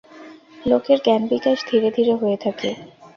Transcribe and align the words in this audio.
লোকের 0.65 0.97
জ্ঞানবিকাশ 1.05 1.57
ধীরে 1.69 1.89
ধীরে 1.91 2.13
হয়ে 2.15 2.37
থাকে। 2.37 2.69